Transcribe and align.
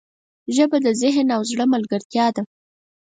ژبه 0.55 0.77
د 0.85 0.87
ذهن 1.01 1.27
او 1.35 1.41
زړه 1.51 1.65
ملګرتیا 1.73 2.27
ده 2.35 2.43